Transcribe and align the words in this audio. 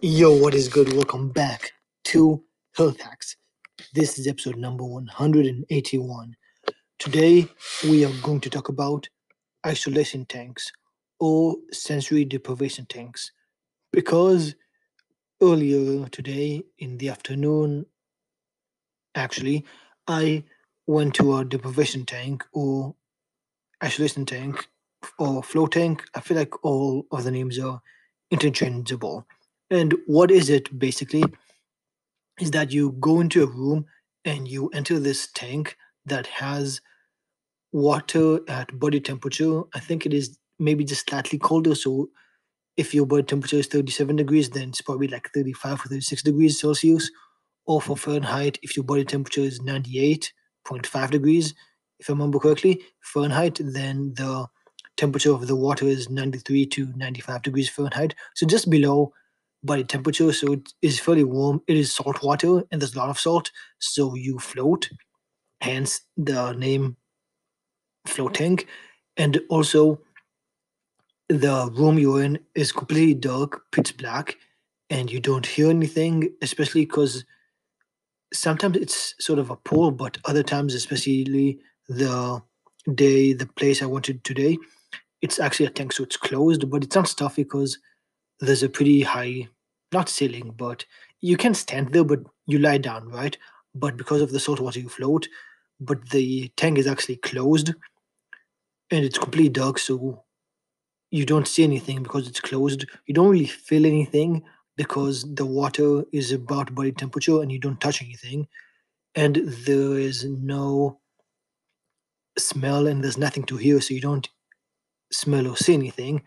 Yo, 0.00 0.32
what 0.32 0.54
is 0.54 0.68
good? 0.68 0.92
Welcome 0.92 1.30
back 1.30 1.72
to 2.04 2.44
Health 2.76 3.00
Hacks. 3.00 3.34
This 3.94 4.16
is 4.16 4.28
episode 4.28 4.56
number 4.56 4.84
181. 4.84 6.36
Today, 7.00 7.48
we 7.82 8.04
are 8.04 8.12
going 8.22 8.38
to 8.42 8.48
talk 8.48 8.68
about 8.68 9.08
isolation 9.66 10.24
tanks 10.24 10.70
or 11.18 11.56
sensory 11.72 12.24
deprivation 12.24 12.86
tanks 12.86 13.32
because 13.92 14.54
earlier 15.42 16.06
today 16.10 16.62
in 16.78 16.98
the 16.98 17.08
afternoon, 17.08 17.84
actually, 19.16 19.64
I 20.06 20.44
went 20.86 21.14
to 21.16 21.38
a 21.38 21.44
deprivation 21.44 22.06
tank 22.06 22.44
or 22.52 22.94
isolation 23.82 24.26
tank 24.26 24.64
or 25.18 25.42
float 25.42 25.72
tank. 25.72 26.04
I 26.14 26.20
feel 26.20 26.36
like 26.36 26.64
all 26.64 27.04
of 27.10 27.24
the 27.24 27.32
names 27.32 27.58
are 27.58 27.82
interchangeable. 28.30 29.26
And 29.70 29.94
what 30.06 30.30
is 30.30 30.50
it 30.50 30.78
basically? 30.78 31.24
Is 32.40 32.50
that 32.52 32.72
you 32.72 32.92
go 33.00 33.20
into 33.20 33.42
a 33.42 33.46
room 33.46 33.86
and 34.24 34.48
you 34.48 34.68
enter 34.68 34.98
this 34.98 35.28
tank 35.34 35.76
that 36.06 36.26
has 36.26 36.80
water 37.72 38.40
at 38.48 38.78
body 38.78 39.00
temperature. 39.00 39.62
I 39.74 39.80
think 39.80 40.06
it 40.06 40.14
is 40.14 40.38
maybe 40.58 40.84
just 40.84 41.08
slightly 41.08 41.38
colder. 41.38 41.74
So 41.74 42.08
if 42.76 42.94
your 42.94 43.06
body 43.06 43.24
temperature 43.24 43.56
is 43.56 43.66
37 43.66 44.16
degrees, 44.16 44.50
then 44.50 44.70
it's 44.70 44.80
probably 44.80 45.08
like 45.08 45.30
35 45.34 45.80
or 45.80 45.88
36 45.88 46.22
degrees 46.22 46.60
Celsius. 46.60 47.10
Or 47.66 47.82
for 47.82 47.96
Fahrenheit, 47.96 48.58
if 48.62 48.76
your 48.76 48.84
body 48.84 49.04
temperature 49.04 49.42
is 49.42 49.60
98.5 49.60 51.10
degrees, 51.10 51.54
if 51.98 52.08
I 52.08 52.12
remember 52.12 52.38
correctly, 52.38 52.80
Fahrenheit, 53.00 53.60
then 53.60 54.14
the 54.14 54.46
temperature 54.96 55.32
of 55.32 55.46
the 55.46 55.56
water 55.56 55.86
is 55.86 56.08
93 56.08 56.66
to 56.66 56.92
95 56.96 57.42
degrees 57.42 57.68
Fahrenheit. 57.68 58.14
So 58.34 58.46
just 58.46 58.70
below 58.70 59.12
body 59.64 59.84
temperature. 59.84 60.32
So 60.32 60.54
it 60.54 60.72
is 60.82 61.00
fairly 61.00 61.24
warm. 61.24 61.62
It 61.68 61.76
is 61.76 61.94
salt 61.94 62.22
water 62.22 62.64
and 62.70 62.80
there's 62.80 62.94
a 62.94 62.98
lot 62.98 63.10
of 63.10 63.18
salt. 63.20 63.50
So 63.80 64.14
you 64.14 64.38
float, 64.38 64.90
hence 65.60 66.02
the 66.16 66.52
name 66.52 66.96
float 68.06 68.34
tank. 68.34 68.66
And 69.16 69.40
also, 69.50 70.00
the 71.28 71.70
room 71.74 71.98
you're 71.98 72.22
in 72.22 72.38
is 72.54 72.72
completely 72.72 73.14
dark, 73.14 73.62
pitch 73.72 73.96
black, 73.98 74.36
and 74.90 75.10
you 75.10 75.20
don't 75.20 75.46
hear 75.46 75.70
anything, 75.70 76.30
especially 76.42 76.82
because 76.86 77.24
sometimes 78.34 78.76
it's 78.78 79.14
sort 79.20 79.38
of 79.38 79.50
a 79.50 79.56
pool, 79.56 79.90
but 79.90 80.18
other 80.26 80.42
times, 80.42 80.74
especially 80.74 81.58
the 81.88 82.42
day, 82.94 83.32
the 83.32 83.46
place 83.46 83.82
I 83.82 83.86
wanted 83.86 84.24
today, 84.24 84.58
it's 85.22 85.40
actually 85.40 85.66
a 85.66 85.70
tank, 85.70 85.92
so 85.92 86.04
it's 86.04 86.16
closed, 86.16 86.70
but 86.70 86.84
it's 86.84 86.96
not 86.96 87.08
stuffy 87.08 87.44
because 87.44 87.78
there's 88.40 88.62
a 88.62 88.68
pretty 88.68 89.02
high, 89.02 89.48
not 89.92 90.08
ceiling, 90.08 90.54
but 90.56 90.84
you 91.20 91.36
can 91.36 91.54
stand 91.54 91.92
there, 91.92 92.04
but 92.04 92.20
you 92.46 92.58
lie 92.58 92.78
down, 92.78 93.08
right? 93.08 93.36
But 93.74 93.96
because 93.96 94.22
of 94.22 94.30
the 94.32 94.40
salt 94.40 94.60
water, 94.60 94.80
you 94.80 94.88
float. 94.88 95.28
But 95.80 96.10
the 96.10 96.48
tank 96.56 96.78
is 96.78 96.86
actually 96.86 97.16
closed 97.16 97.72
and 98.90 99.04
it's 99.04 99.18
completely 99.18 99.50
dark, 99.50 99.78
so 99.78 100.24
you 101.10 101.26
don't 101.26 101.48
see 101.48 101.64
anything 101.64 102.02
because 102.02 102.28
it's 102.28 102.40
closed. 102.40 102.86
You 103.06 103.14
don't 103.14 103.30
really 103.30 103.46
feel 103.46 103.86
anything 103.86 104.44
because 104.76 105.24
the 105.34 105.46
water 105.46 106.04
is 106.12 106.32
about 106.32 106.74
body 106.74 106.92
temperature 106.92 107.42
and 107.42 107.52
you 107.52 107.58
don't 107.58 107.80
touch 107.80 108.02
anything. 108.02 108.48
And 109.14 109.36
there 109.36 109.98
is 109.98 110.24
no 110.24 111.00
smell 112.38 112.86
and 112.86 113.02
there's 113.02 113.18
nothing 113.18 113.44
to 113.44 113.56
hear, 113.56 113.80
so 113.80 113.94
you 113.94 114.00
don't 114.00 114.28
smell 115.12 115.48
or 115.48 115.56
see 115.56 115.74
anything. 115.74 116.22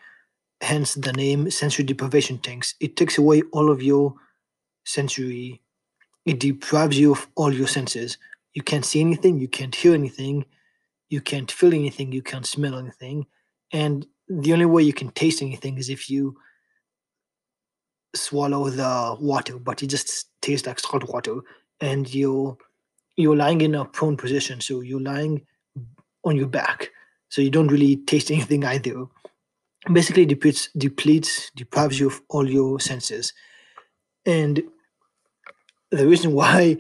Hence 0.62 0.94
the 0.94 1.14
name 1.14 1.50
sensory 1.50 1.84
deprivation 1.84 2.38
tanks. 2.38 2.76
It 2.80 2.96
takes 2.96 3.18
away 3.18 3.42
all 3.52 3.72
of 3.72 3.82
your 3.82 4.14
sensory, 4.86 5.62
it 6.26 6.40
deprives 6.40 7.00
you 7.00 7.14
of 7.14 7.28
all 7.36 7.52
your 7.54 7.68
senses. 7.68 8.18
You 8.54 8.62
can't 8.62 8.86
see 8.86 9.02
anything, 9.02 9.40
you 9.40 9.48
can't 9.48 9.74
hear 9.74 9.94
anything, 9.94 10.46
you 11.10 11.22
can't 11.22 11.52
feel 11.52 11.74
anything, 11.74 12.12
you 12.12 12.22
can't 12.22 12.46
smell 12.46 12.78
anything. 12.78 13.26
And 13.74 14.06
the 14.28 14.54
only 14.54 14.66
way 14.66 14.84
you 14.84 14.94
can 14.94 15.12
taste 15.12 15.42
anything 15.42 15.78
is 15.78 15.90
if 15.90 16.10
you 16.10 16.38
swallow 18.16 18.70
the 18.70 19.18
water, 19.20 19.58
but 19.58 19.82
it 19.82 19.88
just 19.88 20.28
tastes 20.42 20.68
like 20.68 20.80
salt 20.80 21.08
water. 21.10 21.38
And 21.80 22.14
you're 22.14 22.58
you're 23.18 23.36
lying 23.36 23.62
in 23.62 23.76
a 23.76 23.86
prone 23.86 24.18
position, 24.18 24.62
so 24.62 24.82
you're 24.82 25.02
lying 25.02 25.46
on 26.24 26.36
your 26.36 26.48
back. 26.48 26.92
So 27.30 27.42
you 27.42 27.50
don't 27.50 27.68
really 27.68 27.98
taste 27.98 28.32
anything 28.36 28.64
either. 28.66 29.06
Basically 29.92 30.26
depletes 30.26 30.70
depletes, 30.78 31.52
deprives 31.56 32.00
you 32.00 32.08
of 32.08 32.22
all 32.30 32.48
your 32.50 32.80
senses. 32.80 33.34
And 34.26 34.64
the 35.90 36.08
reason 36.08 36.34
why 36.34 36.78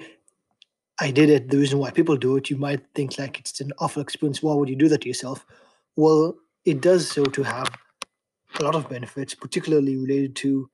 I 1.00 1.10
did 1.10 1.30
it, 1.30 1.50
the 1.50 1.58
reason 1.58 1.80
why 1.80 1.90
people 1.92 2.16
do 2.16 2.38
it, 2.38 2.50
you 2.52 2.58
might 2.58 2.82
think 2.94 3.18
like 3.18 3.40
it's 3.40 3.60
an 3.60 3.72
awful 3.80 4.04
experience. 4.04 4.44
Why 4.44 4.54
would 4.54 4.70
you 4.70 4.76
do 4.76 4.88
that 4.90 5.02
to 5.02 5.08
yourself? 5.08 5.46
Well, 5.96 6.36
it 6.64 6.80
does 6.82 7.10
so 7.10 7.24
to 7.24 7.44
have 7.44 7.70
a 8.60 8.64
lot 8.64 8.76
of 8.76 8.88
benefits, 8.88 9.34
particularly 9.34 9.98
related 9.98 10.36
to 10.38 10.70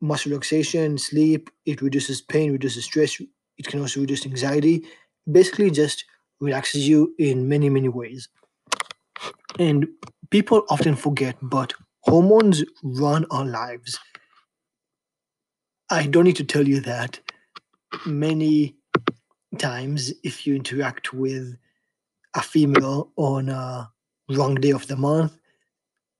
muscle 0.00 0.30
relaxation, 0.30 0.98
sleep. 0.98 1.50
It 1.66 1.82
reduces 1.82 2.20
pain, 2.20 2.50
reduces 2.50 2.84
stress. 2.84 3.20
It 3.58 3.66
can 3.66 3.80
also 3.80 4.00
reduce 4.00 4.26
anxiety. 4.26 4.84
Basically, 5.30 5.70
just 5.70 6.04
relaxes 6.40 6.88
you 6.88 7.14
in 7.18 7.48
many, 7.48 7.68
many 7.68 7.88
ways. 7.88 8.28
And 9.58 9.88
people 10.30 10.62
often 10.68 10.96
forget, 10.96 11.36
but 11.42 11.74
hormones 12.00 12.64
run 12.82 13.26
our 13.30 13.44
lives. 13.44 13.98
I 15.90 16.06
don't 16.06 16.24
need 16.24 16.36
to 16.36 16.44
tell 16.44 16.66
you 16.66 16.80
that 16.80 17.20
many 18.06 18.76
times 19.58 20.12
if 20.22 20.46
you 20.46 20.54
interact 20.54 21.12
with 21.12 21.56
a 22.34 22.42
female 22.42 23.10
on 23.16 23.48
a 23.48 23.90
wrong 24.30 24.54
day 24.54 24.70
of 24.70 24.86
the 24.86 24.96
month, 24.96 25.36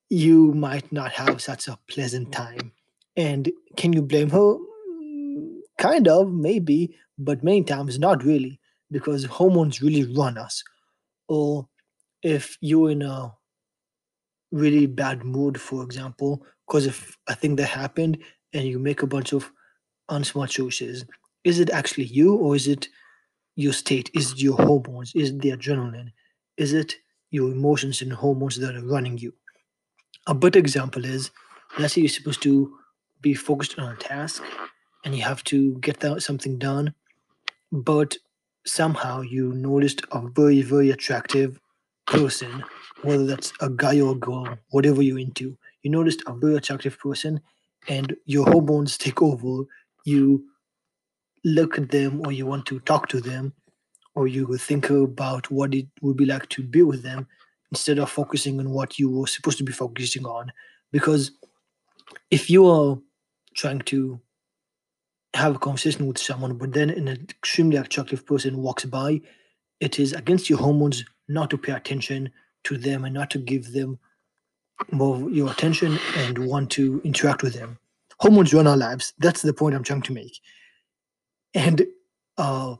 you 0.08 0.52
might 0.54 0.90
not 0.90 1.12
have 1.12 1.40
such 1.40 1.68
a 1.68 1.78
pleasant 1.88 2.32
time. 2.32 2.72
And 3.16 3.50
can 3.76 3.92
you 3.92 4.02
blame 4.02 4.30
her? 4.30 4.56
Kind 5.78 6.08
of, 6.08 6.32
maybe, 6.32 6.96
but 7.16 7.44
many 7.44 7.62
times 7.62 7.98
not 7.98 8.24
really, 8.24 8.58
because 8.90 9.24
hormones 9.24 9.80
really 9.80 10.12
run 10.12 10.36
us. 10.36 10.64
Or 11.28 11.68
if 12.22 12.56
you're 12.60 12.90
in 12.90 13.02
a 13.02 13.34
really 14.52 14.86
bad 14.86 15.24
mood, 15.24 15.60
for 15.60 15.82
example, 15.82 16.44
because 16.66 16.86
of 16.86 17.16
a 17.28 17.34
thing 17.34 17.56
that 17.56 17.66
happened 17.66 18.18
and 18.52 18.66
you 18.66 18.78
make 18.78 19.02
a 19.02 19.06
bunch 19.06 19.32
of 19.32 19.50
unsmart 20.10 20.50
choices, 20.50 21.04
is 21.44 21.60
it 21.60 21.70
actually 21.70 22.04
you 22.04 22.34
or 22.34 22.56
is 22.56 22.66
it 22.68 22.88
your 23.56 23.72
state? 23.72 24.10
Is 24.14 24.32
it 24.32 24.42
your 24.42 24.56
hormones? 24.56 25.12
Is 25.14 25.30
it 25.30 25.40
the 25.40 25.50
adrenaline? 25.50 26.12
Is 26.56 26.72
it 26.72 26.96
your 27.30 27.50
emotions 27.50 28.02
and 28.02 28.12
hormones 28.12 28.56
that 28.56 28.74
are 28.76 28.84
running 28.84 29.18
you? 29.18 29.32
A 30.26 30.34
better 30.34 30.58
example 30.58 31.04
is 31.04 31.30
let's 31.78 31.94
say 31.94 32.02
you're 32.02 32.08
supposed 32.08 32.42
to 32.42 32.76
be 33.20 33.34
focused 33.34 33.78
on 33.78 33.92
a 33.92 33.96
task 33.96 34.42
and 35.04 35.14
you 35.14 35.22
have 35.22 35.42
to 35.44 35.78
get 35.78 36.00
that, 36.00 36.22
something 36.22 36.58
done, 36.58 36.94
but 37.72 38.16
somehow 38.66 39.20
you 39.22 39.52
noticed 39.52 40.02
a 40.12 40.20
very, 40.28 40.62
very 40.62 40.90
attractive 40.90 41.60
person, 42.10 42.62
whether 43.02 43.24
that's 43.24 43.52
a 43.60 43.70
guy 43.70 44.00
or 44.00 44.12
a 44.12 44.18
girl, 44.18 44.58
whatever 44.70 45.00
you're 45.00 45.18
into. 45.18 45.56
You 45.82 45.90
noticed 45.90 46.22
a 46.26 46.34
very 46.34 46.56
attractive 46.56 46.98
person 46.98 47.40
and 47.88 48.14
your 48.26 48.44
hormones 48.50 48.98
take 48.98 49.22
over. 49.22 49.64
You 50.04 50.44
look 51.44 51.78
at 51.78 51.90
them 51.90 52.20
or 52.26 52.32
you 52.32 52.46
want 52.46 52.66
to 52.66 52.80
talk 52.80 53.08
to 53.08 53.20
them 53.20 53.54
or 54.14 54.26
you 54.26 54.56
think 54.58 54.90
about 54.90 55.50
what 55.50 55.72
it 55.74 55.86
would 56.02 56.16
be 56.16 56.26
like 56.26 56.48
to 56.50 56.62
be 56.62 56.82
with 56.82 57.02
them 57.02 57.26
instead 57.70 57.98
of 57.98 58.10
focusing 58.10 58.58
on 58.58 58.70
what 58.70 58.98
you 58.98 59.10
were 59.10 59.26
supposed 59.26 59.58
to 59.58 59.64
be 59.64 59.72
focusing 59.72 60.26
on. 60.26 60.52
Because 60.92 61.30
if 62.30 62.50
you 62.50 62.66
are 62.66 62.98
trying 63.54 63.80
to 63.80 64.20
have 65.34 65.54
a 65.54 65.58
conversation 65.58 66.06
with 66.06 66.18
someone, 66.18 66.58
but 66.58 66.72
then 66.72 66.90
an 66.90 67.08
extremely 67.08 67.76
attractive 67.76 68.26
person 68.26 68.58
walks 68.58 68.84
by, 68.84 69.20
it 69.78 69.98
is 69.98 70.12
against 70.12 70.50
your 70.50 70.58
hormones 70.58 71.04
not 71.30 71.48
to 71.50 71.58
pay 71.58 71.72
attention 71.72 72.30
to 72.64 72.76
them 72.76 73.04
and 73.04 73.14
not 73.14 73.30
to 73.30 73.38
give 73.38 73.72
them 73.72 73.98
more 74.90 75.30
your 75.30 75.50
attention 75.50 75.98
and 76.16 76.38
want 76.38 76.70
to 76.70 77.00
interact 77.04 77.42
with 77.42 77.54
them. 77.54 77.78
Hormones 78.18 78.52
run 78.52 78.66
our 78.66 78.76
lives. 78.76 79.14
That's 79.18 79.42
the 79.42 79.54
point 79.54 79.74
I'm 79.74 79.84
trying 79.84 80.02
to 80.02 80.12
make. 80.12 80.38
And 81.54 81.86
a 82.36 82.76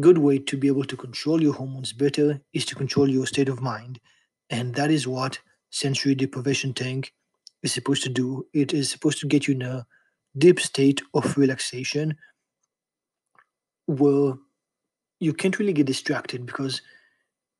good 0.00 0.18
way 0.18 0.38
to 0.38 0.56
be 0.56 0.68
able 0.68 0.84
to 0.84 0.96
control 0.96 1.42
your 1.42 1.54
hormones 1.54 1.92
better 1.92 2.40
is 2.52 2.64
to 2.66 2.74
control 2.74 3.08
your 3.08 3.26
state 3.26 3.48
of 3.48 3.60
mind. 3.60 4.00
And 4.50 4.74
that 4.74 4.90
is 4.90 5.06
what 5.06 5.38
sensory 5.70 6.14
deprivation 6.14 6.72
tank 6.72 7.12
is 7.62 7.72
supposed 7.72 8.02
to 8.04 8.08
do. 8.08 8.46
It 8.54 8.72
is 8.72 8.90
supposed 8.90 9.18
to 9.20 9.26
get 9.26 9.48
you 9.48 9.54
in 9.54 9.62
a 9.62 9.86
deep 10.36 10.60
state 10.60 11.02
of 11.14 11.36
relaxation 11.36 12.16
where 13.86 14.34
you 15.20 15.32
can't 15.32 15.58
really 15.58 15.72
get 15.72 15.86
distracted 15.86 16.46
because 16.46 16.80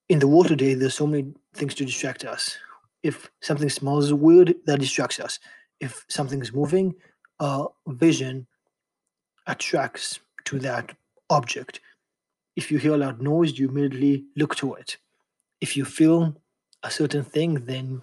in 0.08 0.18
the 0.18 0.28
world 0.28 0.48
today 0.48 0.74
there's 0.74 0.94
so 0.94 1.06
many 1.06 1.32
things 1.54 1.74
to 1.74 1.84
distract 1.84 2.24
us. 2.24 2.56
If 3.02 3.30
something 3.40 3.68
smells 3.68 4.12
weird, 4.12 4.54
that 4.66 4.80
distracts 4.80 5.20
us. 5.20 5.38
If 5.80 6.04
something 6.08 6.40
is 6.40 6.52
moving, 6.52 6.94
uh, 7.38 7.66
vision 7.86 8.46
attracts 9.46 10.18
to 10.46 10.58
that 10.60 10.92
object. 11.30 11.80
If 12.56 12.72
you 12.72 12.78
hear 12.78 12.94
a 12.94 12.96
loud 12.96 13.22
noise, 13.22 13.58
you 13.58 13.68
immediately 13.68 14.24
look 14.36 14.56
to 14.56 14.74
it. 14.74 14.96
If 15.60 15.76
you 15.76 15.84
feel 15.84 16.34
a 16.82 16.90
certain 16.90 17.22
thing, 17.22 17.66
then 17.66 18.02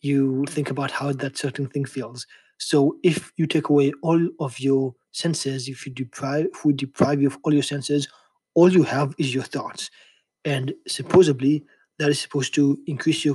you 0.00 0.44
think 0.48 0.70
about 0.70 0.90
how 0.90 1.12
that 1.12 1.36
certain 1.36 1.66
thing 1.66 1.84
feels. 1.84 2.26
So 2.58 2.96
if 3.02 3.32
you 3.36 3.46
take 3.46 3.68
away 3.68 3.92
all 4.02 4.28
of 4.38 4.60
your 4.60 4.94
senses, 5.12 5.68
if 5.68 5.86
you 5.86 5.92
deprive, 5.92 6.46
if 6.54 6.64
we 6.64 6.72
deprive 6.72 7.20
you 7.20 7.28
of 7.28 7.38
all 7.42 7.52
your 7.52 7.62
senses, 7.62 8.08
all 8.54 8.72
you 8.72 8.84
have 8.84 9.14
is 9.18 9.34
your 9.34 9.44
thoughts, 9.44 9.90
and 10.46 10.72
supposedly 10.86 11.64
that 11.98 12.08
is 12.08 12.20
supposed 12.20 12.54
to 12.54 12.78
increase 12.86 13.24
your 13.24 13.34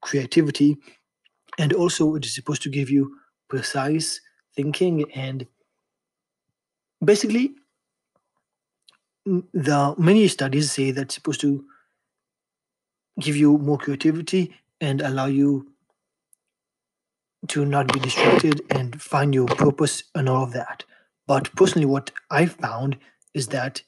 creativity, 0.00 0.76
and 1.58 1.72
also 1.72 2.14
it 2.14 2.24
is 2.24 2.34
supposed 2.34 2.62
to 2.62 2.68
give 2.68 2.90
you 2.90 3.16
precise 3.48 4.20
thinking 4.54 5.10
and 5.12 5.46
basically 7.04 7.54
the 9.24 9.94
many 9.98 10.28
studies 10.28 10.70
say 10.70 10.90
that's 10.90 11.14
supposed 11.14 11.40
to 11.40 11.64
give 13.20 13.36
you 13.36 13.58
more 13.58 13.78
creativity 13.78 14.54
and 14.80 15.00
allow 15.00 15.26
you 15.26 15.72
to 17.48 17.64
not 17.64 17.92
be 17.92 18.00
distracted 18.00 18.60
and 18.70 19.00
find 19.00 19.34
your 19.34 19.46
purpose 19.46 20.04
and 20.14 20.28
all 20.28 20.44
of 20.44 20.52
that. 20.52 20.84
But 21.26 21.54
personally, 21.54 21.86
what 21.86 22.10
I 22.30 22.46
found 22.46 22.96
is 23.34 23.48
that 23.48 23.82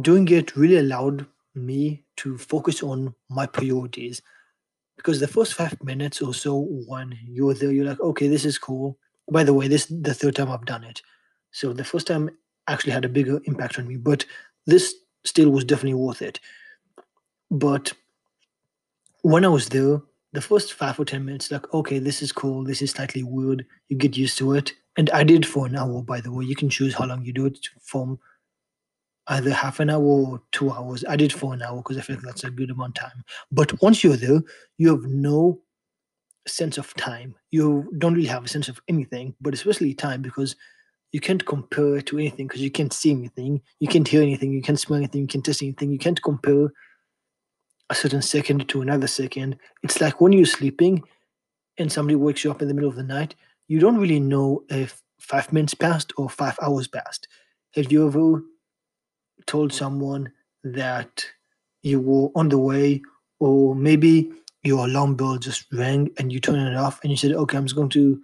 doing 0.00 0.28
it 0.28 0.56
really 0.56 0.76
allowed 0.76 1.26
me 1.54 2.04
to 2.16 2.38
focus 2.38 2.82
on 2.82 3.14
my 3.28 3.46
priorities. 3.46 4.22
Because 4.96 5.18
the 5.18 5.26
first 5.26 5.54
five 5.54 5.82
minutes 5.82 6.20
or 6.20 6.34
so, 6.34 6.66
when 6.86 7.18
you're 7.24 7.54
there, 7.54 7.72
you're 7.72 7.86
like, 7.86 8.00
okay, 8.00 8.28
this 8.28 8.44
is 8.44 8.58
cool. 8.58 8.98
By 9.30 9.44
the 9.44 9.54
way, 9.54 9.66
this 9.66 9.90
is 9.90 10.02
the 10.02 10.14
third 10.14 10.36
time 10.36 10.50
I've 10.50 10.66
done 10.66 10.84
it. 10.84 11.00
So 11.52 11.72
the 11.72 11.84
first 11.84 12.06
time 12.06 12.30
actually 12.68 12.92
had 12.92 13.04
a 13.04 13.08
bigger 13.08 13.40
impact 13.44 13.78
on 13.78 13.88
me, 13.88 13.96
but 13.96 14.24
this 14.66 14.94
still 15.24 15.50
was 15.50 15.64
definitely 15.64 15.94
worth 15.94 16.22
it. 16.22 16.38
But 17.50 17.92
when 19.22 19.44
I 19.44 19.48
was 19.48 19.68
there, 19.68 20.00
the 20.32 20.40
first 20.40 20.74
five 20.74 21.00
or 21.00 21.04
ten 21.04 21.24
minutes, 21.24 21.50
like, 21.50 21.72
okay, 21.74 21.98
this 21.98 22.22
is 22.22 22.30
cool, 22.30 22.62
this 22.62 22.82
is 22.82 22.92
slightly 22.92 23.22
weird, 23.22 23.66
you 23.88 23.96
get 23.96 24.16
used 24.16 24.38
to 24.38 24.54
it. 24.54 24.72
And 24.96 25.10
I 25.10 25.24
did 25.24 25.46
for 25.46 25.66
an 25.66 25.76
hour, 25.76 26.02
by 26.02 26.20
the 26.20 26.30
way. 26.30 26.44
You 26.44 26.54
can 26.54 26.68
choose 26.68 26.94
how 26.94 27.06
long 27.06 27.24
you 27.24 27.32
do 27.32 27.46
it 27.46 27.58
from 27.80 28.18
either 29.28 29.52
half 29.52 29.80
an 29.80 29.90
hour 29.90 30.02
or 30.02 30.42
two 30.52 30.70
hours. 30.70 31.04
I 31.08 31.16
did 31.16 31.32
for 31.32 31.54
an 31.54 31.62
hour 31.62 31.76
because 31.76 31.98
I 31.98 32.00
feel 32.00 32.16
like 32.16 32.24
that's 32.24 32.44
a 32.44 32.50
good 32.50 32.70
amount 32.70 32.98
of 32.98 33.04
time. 33.04 33.24
But 33.52 33.80
once 33.80 34.02
you're 34.02 34.16
there, 34.16 34.42
you 34.78 34.88
have 34.88 35.04
no 35.04 35.60
sense 36.46 36.78
of 36.78 36.92
time. 36.94 37.34
You 37.50 37.90
don't 37.98 38.14
really 38.14 38.28
have 38.28 38.44
a 38.44 38.48
sense 38.48 38.68
of 38.68 38.80
anything, 38.88 39.34
but 39.40 39.54
especially 39.54 39.94
time 39.94 40.22
because 40.22 40.56
you 41.12 41.20
can't 41.20 41.44
compare 41.44 41.96
it 41.96 42.06
to 42.06 42.18
anything 42.18 42.46
because 42.46 42.62
you 42.62 42.70
can't 42.70 42.92
see 42.92 43.10
anything, 43.10 43.60
you 43.80 43.88
can't 43.88 44.06
hear 44.06 44.22
anything, 44.22 44.52
you 44.52 44.62
can't 44.62 44.78
smell 44.78 44.96
anything, 44.96 45.22
you 45.22 45.26
can't 45.26 45.44
taste 45.44 45.62
anything, 45.62 45.90
you 45.90 45.98
can't 45.98 46.22
compare 46.22 46.72
a 47.90 47.94
certain 47.94 48.22
second 48.22 48.68
to 48.68 48.82
another 48.82 49.08
second. 49.08 49.56
It's 49.82 50.00
like 50.00 50.20
when 50.20 50.32
you're 50.32 50.46
sleeping 50.46 51.02
and 51.78 51.90
somebody 51.90 52.14
wakes 52.14 52.44
you 52.44 52.50
up 52.50 52.62
in 52.62 52.68
the 52.68 52.74
middle 52.74 52.88
of 52.88 52.96
the 52.96 53.02
night, 53.02 53.34
you 53.66 53.80
don't 53.80 53.98
really 53.98 54.20
know 54.20 54.64
if 54.68 55.02
five 55.18 55.52
minutes 55.52 55.74
passed 55.74 56.12
or 56.16 56.30
five 56.30 56.56
hours 56.62 56.86
passed. 56.86 57.26
Have 57.74 57.90
you 57.90 58.06
ever 58.06 58.42
told 59.50 59.72
someone 59.72 60.32
that 60.62 61.26
you 61.82 62.00
were 62.00 62.28
on 62.36 62.48
the 62.48 62.58
way, 62.58 63.02
or 63.40 63.74
maybe 63.74 64.30
your 64.62 64.86
alarm 64.86 65.16
bell 65.16 65.38
just 65.38 65.66
rang 65.72 66.10
and 66.18 66.32
you 66.32 66.38
turn 66.38 66.58
it 66.58 66.76
off 66.76 67.00
and 67.02 67.10
you 67.10 67.16
said, 67.16 67.32
okay, 67.32 67.56
I'm 67.56 67.64
just 67.64 67.74
going 67.74 67.88
to 67.90 68.22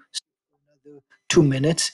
another 0.87 1.01
two 1.29 1.43
minutes, 1.43 1.91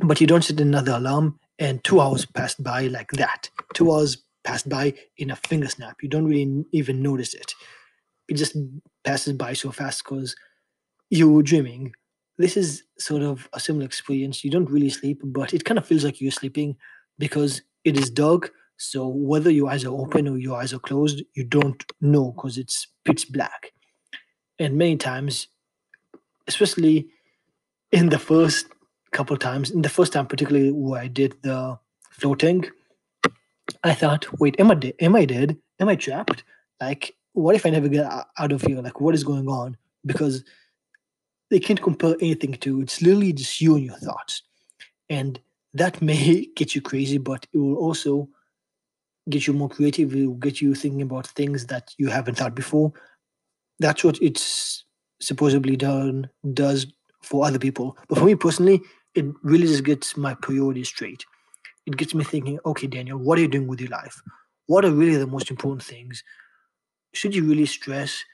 but 0.00 0.20
you 0.20 0.26
don't 0.26 0.42
set 0.42 0.60
another 0.60 0.92
alarm 0.92 1.38
and 1.58 1.84
two 1.84 2.00
hours 2.00 2.26
passed 2.26 2.62
by 2.62 2.88
like 2.88 3.12
that. 3.12 3.50
Two 3.74 3.92
hours 3.92 4.16
passed 4.42 4.68
by 4.68 4.94
in 5.16 5.30
a 5.30 5.36
finger 5.36 5.68
snap. 5.68 5.96
You 6.02 6.08
don't 6.08 6.26
really 6.26 6.64
even 6.72 7.02
notice 7.02 7.34
it. 7.34 7.54
It 8.28 8.34
just 8.34 8.56
passes 9.04 9.34
by 9.34 9.52
so 9.52 9.70
fast 9.70 10.02
because 10.02 10.34
you 11.10 11.30
were 11.30 11.42
dreaming. 11.42 11.92
This 12.38 12.56
is 12.56 12.82
sort 12.98 13.22
of 13.22 13.48
a 13.52 13.60
similar 13.60 13.84
experience. 13.84 14.42
You 14.42 14.50
don't 14.50 14.70
really 14.70 14.90
sleep, 14.90 15.20
but 15.22 15.54
it 15.54 15.64
kind 15.64 15.78
of 15.78 15.86
feels 15.86 16.04
like 16.04 16.20
you're 16.20 16.32
sleeping 16.32 16.76
because 17.18 17.62
it 17.84 17.98
is 17.98 18.10
dark. 18.10 18.52
So 18.76 19.06
whether 19.06 19.50
your 19.50 19.70
eyes 19.70 19.84
are 19.84 19.94
open 19.94 20.28
or 20.28 20.38
your 20.38 20.60
eyes 20.60 20.72
are 20.72 20.78
closed, 20.78 21.22
you 21.34 21.44
don't 21.44 21.84
know 22.00 22.32
because 22.32 22.58
it's 22.58 22.88
pitch 23.04 23.30
black. 23.30 23.72
And 24.58 24.76
many 24.76 24.96
times, 24.96 25.48
especially 26.48 27.08
in 27.90 28.08
the 28.08 28.18
first 28.18 28.66
couple 29.12 29.36
times, 29.36 29.70
in 29.70 29.82
the 29.82 29.88
first 29.88 30.12
time 30.12 30.26
particularly 30.26 30.72
where 30.72 31.00
I 31.00 31.06
did 31.06 31.34
the 31.42 31.78
floating, 32.10 32.64
I 33.84 33.94
thought, 33.94 34.26
wait, 34.40 34.58
am 34.58 34.70
I 34.70 34.74
dead? 34.74 34.94
Am 35.00 35.16
I 35.16 35.24
dead? 35.24 35.56
Am 35.80 35.88
I 35.88 35.96
trapped? 35.96 36.44
Like, 36.80 37.14
what 37.32 37.54
if 37.54 37.64
I 37.64 37.70
never 37.70 37.88
get 37.88 38.06
out 38.38 38.52
of 38.52 38.62
here? 38.62 38.80
Like, 38.80 39.00
what 39.00 39.14
is 39.14 39.24
going 39.24 39.48
on? 39.48 39.76
Because 40.04 40.44
they 41.50 41.60
can't 41.60 41.80
compare 41.80 42.16
anything 42.20 42.54
to. 42.54 42.80
It's 42.80 43.02
literally 43.02 43.32
just 43.32 43.60
you 43.60 43.76
and 43.76 43.84
your 43.84 43.96
thoughts, 43.96 44.42
and 45.08 45.38
that 45.74 46.00
may 46.02 46.46
get 46.56 46.74
you 46.74 46.80
crazy, 46.80 47.18
but 47.18 47.46
it 47.52 47.58
will 47.58 47.76
also 47.76 48.28
get 49.28 49.46
you 49.46 49.52
more 49.52 49.68
creative. 49.68 50.14
It 50.14 50.26
will 50.26 50.34
get 50.34 50.60
you 50.60 50.74
thinking 50.74 51.02
about 51.02 51.26
things 51.26 51.66
that 51.66 51.92
you 51.98 52.08
haven't 52.08 52.36
thought 52.36 52.54
before. 52.54 52.92
That's 53.78 54.04
what 54.04 54.20
it's 54.20 54.84
supposedly 55.20 55.76
done 55.76 56.28
does 56.52 56.86
for 57.22 57.46
other 57.46 57.58
people. 57.58 57.96
But 58.08 58.18
for 58.18 58.24
me 58.24 58.34
personally, 58.34 58.80
it 59.14 59.24
really 59.42 59.66
just 59.66 59.84
gets 59.84 60.16
my 60.16 60.34
priorities 60.34 60.88
straight. 60.88 61.24
It 61.86 61.96
gets 61.96 62.14
me 62.14 62.24
thinking, 62.24 62.58
okay, 62.64 62.86
Daniel, 62.86 63.18
what 63.18 63.38
are 63.38 63.42
you 63.42 63.48
doing 63.48 63.66
with 63.66 63.80
your 63.80 63.90
life? 63.90 64.20
What 64.66 64.84
are 64.84 64.90
really 64.90 65.16
the 65.16 65.26
most 65.26 65.50
important 65.50 65.82
things? 65.82 66.22
Should 67.12 67.34
you 67.34 67.44
really 67.44 67.66
stress 67.66 68.24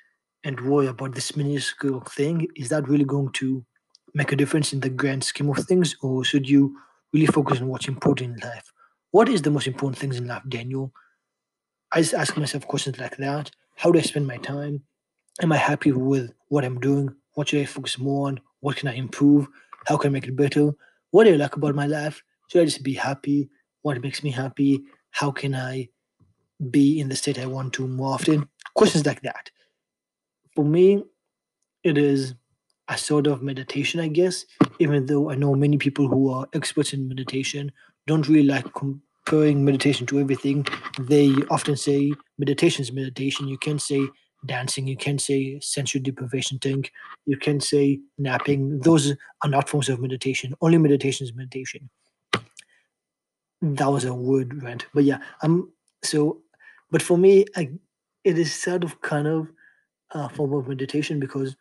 and 0.45 0.61
worry 0.61 0.87
about 0.87 1.15
this 1.15 1.37
minuscule 1.37 2.01
thing? 2.01 2.47
Is 2.57 2.69
that 2.69 2.89
really 2.89 3.05
going 3.05 3.33
to 3.35 3.65
make 4.15 4.33
a 4.33 4.37
difference 4.37 4.73
in 4.73 4.81
the 4.81 4.91
grand 4.91 5.25
scheme 5.25 5.51
of 5.51 5.59
things? 5.65 5.97
Or 6.01 6.25
should 6.25 6.49
you 6.49 6.77
really 7.13 7.27
focus 7.27 7.61
on 7.61 7.69
what's 7.69 7.89
important 7.89 8.35
in 8.35 8.49
life? 8.49 8.73
What 9.11 9.29
is 9.29 9.43
the 9.43 9.51
most 9.51 9.67
important 9.67 9.99
things 9.99 10.17
in 10.19 10.27
life, 10.27 10.43
Daniel? 10.49 10.93
I 11.93 12.01
just 12.03 12.15
ask 12.15 12.37
myself 12.37 12.67
questions 12.67 12.99
like 12.99 13.17
that. 13.17 13.51
How 13.77 13.91
do 13.91 13.99
I 13.99 14.03
spend 14.03 14.27
my 14.27 14.37
time? 14.39 14.83
Am 15.41 15.53
I 15.53 15.57
happy 15.57 15.93
with 15.93 16.33
what 16.49 16.65
I'm 16.65 16.81
doing? 16.81 17.15
What 17.35 17.49
should 17.49 17.61
I 17.61 17.65
focus 17.65 17.99
more 17.99 18.29
on? 18.29 18.41
What 18.61 18.77
can 18.77 18.89
I 18.89 18.95
improve? 18.95 19.49
How 19.87 19.97
can 19.97 20.11
I 20.11 20.13
make 20.13 20.27
it 20.27 20.37
better? 20.37 20.73
What 21.11 21.25
do 21.25 21.33
I 21.33 21.37
like 21.37 21.57
about 21.57 21.75
my 21.75 21.87
life? 21.87 22.23
Should 22.49 22.63
I 22.63 22.65
just 22.65 22.83
be 22.83 22.95
happy? 22.95 23.49
What 23.83 24.03
makes 24.03 24.23
me 24.23 24.31
happy? 24.31 24.83
How 25.11 25.31
can 25.31 25.55
I 25.55 25.89
be 26.71 27.01
in 27.01 27.09
the 27.09 27.17
state 27.17 27.39
I 27.39 27.47
want 27.47 27.73
to 27.75 27.87
more 27.87 28.15
often? 28.15 28.49
Questions 28.75 29.07
like 29.07 29.23
that. 29.23 29.51
For 30.55 30.65
me, 30.65 31.05
it 31.85 31.97
is 31.97 32.35
a 32.89 32.97
sort 32.97 33.27
of 33.27 33.43
meditation, 33.43 34.01
I 34.01 34.09
guess, 34.09 34.45
even 34.79 35.07
though 35.07 35.31
I 35.31 35.35
know 35.35 35.55
many 35.55 35.77
people 35.79 36.09
who 36.09 36.31
are 36.31 36.47
experts 36.55 36.93
in 36.93 37.09
meditation 37.09 37.73
don't 38.07 38.29
really 38.29 38.47
like 38.49 38.67
comparing 38.75 39.65
meditation 39.65 40.07
to 40.07 40.19
everything. 40.21 40.67
They 40.99 41.35
often 41.51 41.77
say 41.77 42.13
meditation 42.39 42.83
is 42.83 42.93
meditation. 42.93 43.49
You 43.49 43.59
can 43.59 43.79
say 43.79 44.01
dancing, 44.47 44.87
you 44.87 44.97
can 44.97 45.19
say 45.19 45.59
sensory 45.61 46.01
deprivation 46.01 46.59
thing, 46.59 46.85
you 47.27 47.37
can 47.37 47.61
say 47.61 48.01
napping. 48.17 48.81
Those 48.81 49.13
are 49.43 49.51
not 49.51 49.69
forms 49.69 49.89
of 49.89 50.01
meditation. 50.01 50.55
Only 50.61 50.79
meditation 50.79 51.27
is 51.27 51.35
meditation. 51.35 51.91
That 53.61 53.91
was 53.91 54.05
a 54.05 54.15
word 54.15 54.63
rant. 54.63 54.87
But 54.95 55.05
yeah, 55.05 55.19
um 55.43 55.73
so 56.03 56.43
but 56.91 57.03
for 57.03 57.19
me, 57.19 57.45
I, 57.57 57.71
it 58.25 58.39
is 58.39 58.55
sort 58.55 58.85
of 58.85 59.01
kind 59.03 59.27
of 59.27 59.49
a 60.13 60.29
form 60.29 60.55
of 60.55 60.69
meditation 60.69 61.21
because 61.21 61.57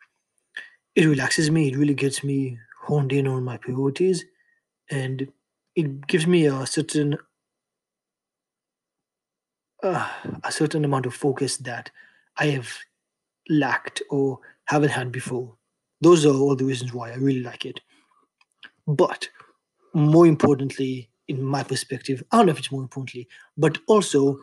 it 0.97 1.05
relaxes 1.07 1.51
me. 1.51 1.69
It 1.69 1.77
really 1.77 1.95
gets 1.95 2.25
me 2.25 2.59
honed 2.83 3.13
in 3.13 3.27
on 3.27 3.45
my 3.45 3.57
priorities, 3.57 4.25
and 4.91 5.31
it 5.75 6.07
gives 6.07 6.27
me 6.27 6.47
a 6.47 6.65
certain 6.67 7.17
uh, 9.83 10.09
a 10.43 10.51
certain 10.51 10.85
amount 10.85 11.05
of 11.05 11.13
focus 11.13 11.57
that 11.57 11.91
I 12.37 12.47
have 12.47 12.69
lacked 13.49 14.01
or 14.11 14.39
haven't 14.65 14.91
had 14.91 15.11
before. 15.11 15.55
Those 16.01 16.25
are 16.25 16.35
all 16.35 16.55
the 16.55 16.65
reasons 16.65 16.93
why 16.93 17.11
I 17.11 17.15
really 17.15 17.41
like 17.41 17.65
it. 17.65 17.81
But 18.87 19.29
more 19.93 20.27
importantly, 20.27 21.09
in 21.27 21.43
my 21.43 21.63
perspective, 21.63 22.23
I 22.31 22.37
don't 22.37 22.47
know 22.47 22.53
if 22.53 22.59
it's 22.59 22.71
more 22.71 22.83
importantly, 22.83 23.27
but 23.57 23.79
also 23.87 24.39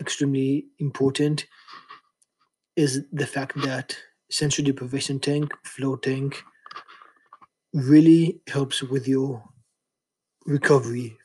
extremely 0.00 0.66
important 0.80 1.46
is 2.76 3.04
the 3.12 3.26
fact 3.26 3.60
that 3.62 3.96
sensory 4.30 4.64
deprivation 4.64 5.20
tank, 5.20 5.52
float 5.64 6.02
tank, 6.04 6.42
really 7.72 8.40
helps 8.48 8.82
with 8.82 9.06
your 9.08 9.42
recovery. 10.46 11.16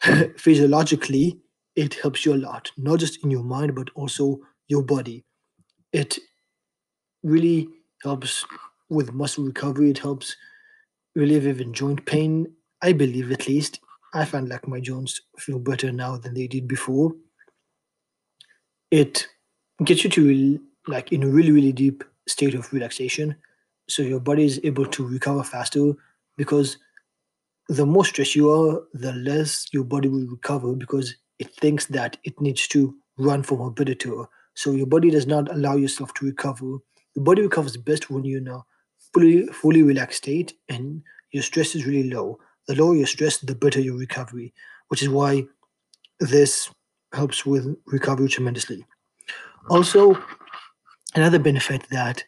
Physiologically, 0.38 1.40
it 1.76 1.94
helps 1.94 2.24
you 2.24 2.34
a 2.34 2.36
lot, 2.36 2.70
not 2.76 3.00
just 3.00 3.24
in 3.24 3.30
your 3.30 3.42
mind, 3.42 3.74
but 3.74 3.88
also 3.94 4.38
your 4.68 4.82
body. 4.82 5.24
It 5.92 6.18
really 7.22 7.68
helps 8.02 8.44
with 8.88 9.12
muscle 9.12 9.44
recovery. 9.44 9.90
It 9.90 9.98
helps 9.98 10.36
relieve 11.16 11.46
even 11.46 11.74
joint 11.74 12.06
pain. 12.06 12.54
I 12.82 12.92
believe, 12.92 13.32
at 13.32 13.48
least. 13.48 13.80
I 14.14 14.24
find 14.26 14.48
like 14.48 14.68
my 14.68 14.80
joints 14.80 15.20
feel 15.38 15.58
better 15.58 15.92
now 15.92 16.16
than 16.18 16.34
they 16.34 16.46
did 16.48 16.68
before. 16.68 17.14
It 18.90 19.28
gets 19.82 20.04
you 20.04 20.10
to 20.10 20.60
like 20.86 21.12
in 21.12 21.22
a 21.22 21.28
really 21.28 21.52
really 21.52 21.72
deep 21.72 22.04
state 22.28 22.54
of 22.54 22.72
relaxation, 22.72 23.34
so 23.88 24.02
your 24.02 24.20
body 24.20 24.44
is 24.44 24.60
able 24.64 24.86
to 24.86 25.06
recover 25.06 25.42
faster 25.42 25.92
because 26.36 26.78
the 27.68 27.86
more 27.86 28.04
stressed 28.04 28.34
you 28.34 28.50
are, 28.50 28.82
the 28.92 29.12
less 29.12 29.66
your 29.72 29.84
body 29.84 30.08
will 30.08 30.26
recover 30.26 30.74
because 30.74 31.16
it 31.38 31.50
thinks 31.54 31.86
that 31.86 32.16
it 32.24 32.40
needs 32.40 32.68
to 32.68 32.94
run 33.16 33.42
from 33.42 33.60
a 33.60 33.70
predator. 33.70 34.24
So 34.54 34.72
your 34.72 34.86
body 34.86 35.10
does 35.10 35.26
not 35.26 35.50
allow 35.52 35.76
yourself 35.76 36.12
to 36.14 36.26
recover. 36.26 36.78
Your 37.14 37.24
body 37.24 37.42
recovers 37.42 37.76
best 37.76 38.10
when 38.10 38.24
you're 38.24 38.40
in 38.40 38.48
a 38.48 38.62
fully 39.12 39.46
fully 39.46 39.82
relaxed 39.82 40.18
state 40.18 40.54
and 40.68 41.02
your 41.32 41.42
stress 41.42 41.74
is 41.74 41.86
really 41.86 42.10
low. 42.10 42.38
The 42.68 42.74
lower 42.74 42.94
your 42.94 43.06
stress, 43.06 43.38
the 43.38 43.54
better 43.54 43.80
your 43.80 43.96
recovery, 43.96 44.54
which 44.88 45.02
is 45.02 45.08
why 45.08 45.44
this 46.20 46.70
helps 47.12 47.44
with 47.44 47.76
recovery 47.86 48.28
tremendously. 48.28 48.84
Also, 49.70 50.22
another 51.14 51.38
benefit 51.38 51.86
that 51.90 52.24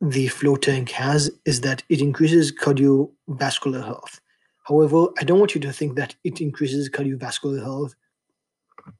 the 0.00 0.28
float 0.28 0.62
tank 0.62 0.90
has 0.90 1.30
is 1.44 1.62
that 1.62 1.82
it 1.88 2.00
increases 2.00 2.52
cardiovascular 2.52 3.84
health. 3.84 4.20
However, 4.64 5.06
I 5.18 5.24
don't 5.24 5.38
want 5.38 5.54
you 5.54 5.60
to 5.62 5.72
think 5.72 5.96
that 5.96 6.14
it 6.24 6.40
increases 6.40 6.90
cardiovascular 6.90 7.62
health 7.62 7.94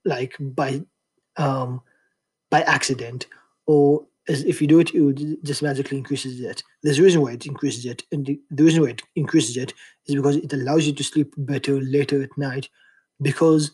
like 0.05 0.37
by 0.41 0.83
um, 1.37 1.81
by 2.51 2.63
accident 2.63 3.27
or 3.67 4.07
as 4.29 4.43
if 4.45 4.61
you 4.61 4.67
do 4.67 4.81
it, 4.81 4.93
it 4.95 5.45
just 5.45 5.63
magically 5.63 5.99
increases 5.99 6.41
it. 6.41 6.63
There's 6.83 6.99
a 6.99 7.03
reason 7.03 7.23
why 7.23 7.33
it 7.33 7.47
increases 7.47 7.85
it, 7.87 8.03
and 8.11 8.27
the, 8.27 8.41
the 8.51 8.65
reason 8.65 8.83
why 8.83 8.91
it 8.91 9.03
increases 9.15 9.57
it 9.57 9.73
is 10.07 10.17
because 10.17 10.37
it 10.37 10.53
allows 10.53 10.87
you 10.87 10.93
to 10.95 11.05
sleep 11.05 11.33
better 11.37 11.81
later 11.81 12.23
at 12.23 12.37
night. 12.37 12.69
Because 13.23 13.71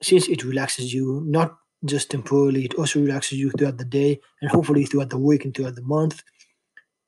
since 0.00 0.28
it 0.28 0.44
relaxes 0.44 0.94
you, 0.94 1.22
not 1.26 1.58
just 1.84 2.10
temporarily, 2.10 2.64
it 2.64 2.74
also 2.74 3.00
relaxes 3.00 3.38
you 3.38 3.50
throughout 3.50 3.78
the 3.78 3.84
day 3.84 4.20
and 4.40 4.50
hopefully 4.50 4.84
throughout 4.84 5.10
the 5.10 5.18
week 5.18 5.44
and 5.44 5.54
throughout 5.54 5.74
the 5.76 5.82
month. 5.82 6.22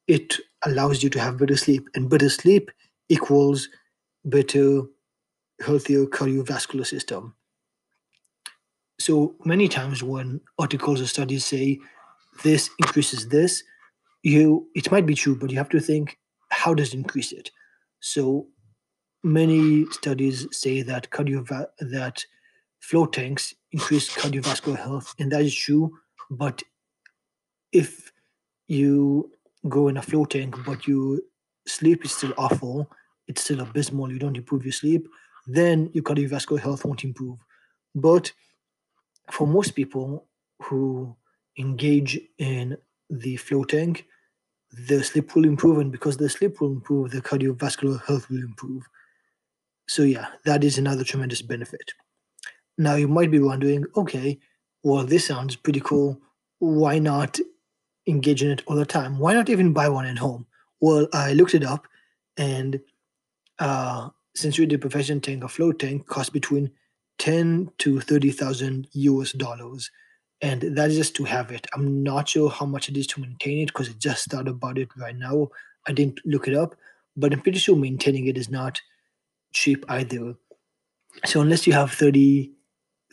It 0.06 0.36
allows 0.64 1.02
you 1.02 1.10
to 1.10 1.20
have 1.20 1.38
better 1.38 1.56
sleep, 1.56 1.88
and 1.94 2.10
better 2.10 2.28
sleep 2.28 2.70
equals 3.08 3.68
better, 4.24 4.82
healthier 5.64 6.06
cardiovascular 6.06 6.86
system. 6.86 7.34
So 8.98 9.34
many 9.44 9.68
times 9.68 10.02
when 10.02 10.40
articles 10.58 11.00
or 11.00 11.06
studies 11.06 11.44
say 11.44 11.78
this 12.42 12.70
increases 12.78 13.28
this, 13.28 13.62
you 14.22 14.68
it 14.74 14.90
might 14.90 15.06
be 15.06 15.14
true, 15.14 15.36
but 15.36 15.50
you 15.50 15.56
have 15.56 15.70
to 15.70 15.80
think 15.80 16.18
how 16.50 16.74
does 16.74 16.92
it 16.92 16.98
increase 16.98 17.32
it? 17.32 17.50
So 18.00 18.46
many 19.22 19.86
studies 19.90 20.46
say 20.50 20.82
that 20.82 21.10
cardio 21.10 21.46
that 21.78 22.24
float 22.80 23.12
tanks 23.12 23.54
increase 23.72 24.10
cardiovascular 24.14 24.76
health, 24.78 25.14
and 25.18 25.30
that 25.32 25.42
is 25.42 25.54
true. 25.54 25.96
But 26.30 26.62
if 27.72 28.12
you 28.66 29.30
go 29.68 29.88
in 29.88 29.96
a 29.96 30.02
float 30.02 30.30
tank, 30.30 30.56
but 30.64 30.86
your 30.86 31.18
sleep 31.66 32.04
is 32.04 32.12
still 32.12 32.34
awful, 32.36 32.90
it's 33.28 33.44
still 33.44 33.60
abysmal, 33.60 34.10
you 34.10 34.18
don't 34.18 34.36
improve 34.36 34.64
your 34.64 34.72
sleep, 34.72 35.08
then 35.46 35.90
your 35.92 36.04
cardiovascular 36.04 36.60
health 36.60 36.84
won't 36.84 37.04
improve. 37.04 37.38
But 37.94 38.32
for 39.30 39.46
most 39.46 39.72
people 39.72 40.26
who 40.62 41.14
engage 41.58 42.18
in 42.38 42.76
the 43.08 43.36
float 43.36 43.70
tank, 43.70 44.06
the 44.72 45.02
sleep 45.02 45.34
will 45.34 45.44
improve, 45.44 45.78
and 45.78 45.90
because 45.92 46.16
the 46.16 46.28
sleep 46.28 46.60
will 46.60 46.72
improve, 46.72 47.10
the 47.10 47.20
cardiovascular 47.20 48.04
health 48.06 48.30
will 48.30 48.42
improve. 48.42 48.84
So, 49.88 50.02
yeah, 50.02 50.28
that 50.44 50.62
is 50.62 50.78
another 50.78 51.02
tremendous 51.02 51.42
benefit. 51.42 51.92
Now, 52.80 52.94
you 52.96 53.08
might 53.08 53.30
be 53.30 53.38
wondering, 53.38 53.84
okay, 53.96 54.40
well, 54.82 55.04
this 55.04 55.26
sounds 55.26 55.56
pretty 55.56 55.80
cool. 55.80 56.20
Why 56.60 56.98
not 56.98 57.38
engage 58.06 58.42
in 58.42 58.50
it 58.50 58.62
all 58.66 58.76
the 58.76 58.86
time? 58.86 59.18
Why 59.18 59.34
not 59.34 59.50
even 59.50 59.72
buy 59.72 59.88
one 59.88 60.06
at 60.06 60.18
home? 60.18 60.46
Well, 60.80 61.06
I 61.12 61.34
looked 61.34 61.54
it 61.54 61.64
up, 61.64 61.86
and 62.38 62.80
uh, 63.58 64.08
sensory 64.34 64.66
deprivation 64.66 65.20
tank, 65.20 65.44
a 65.44 65.48
float 65.48 65.78
tank 65.78 66.06
costs 66.06 66.30
between 66.30 66.70
ten 67.18 67.70
to 67.78 68.00
thirty 68.00 68.30
thousand 68.30 68.88
US 68.92 69.32
dollars 69.32 69.90
and 70.42 70.62
that 70.62 70.90
is 70.90 70.96
just 70.96 71.14
to 71.16 71.24
have 71.24 71.50
it. 71.50 71.66
I'm 71.74 72.02
not 72.02 72.28
sure 72.28 72.48
how 72.48 72.66
much 72.66 72.88
it 72.88 72.96
is 72.96 73.06
to 73.08 73.20
maintain 73.20 73.58
it 73.58 73.66
because 73.66 73.90
I 73.90 73.92
just 73.98 74.30
thought 74.30 74.48
about 74.48 74.78
it 74.78 74.88
right 74.96 75.16
now. 75.16 75.48
I 75.86 75.92
didn't 75.92 76.20
look 76.24 76.48
it 76.48 76.54
up, 76.54 76.76
but 77.16 77.32
I'm 77.32 77.42
pretty 77.42 77.58
sure 77.58 77.76
maintaining 77.76 78.26
it 78.26 78.38
is 78.38 78.48
not 78.48 78.80
cheap 79.52 79.84
either. 79.88 80.34
So 81.26 81.40
unless 81.40 81.66
you 81.66 81.72
have 81.74 81.92
thirty 81.92 82.52